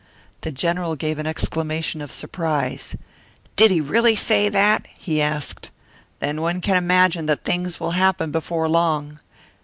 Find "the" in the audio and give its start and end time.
0.41-0.51